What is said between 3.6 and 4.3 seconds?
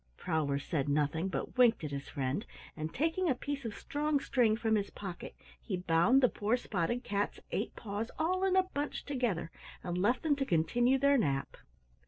of strong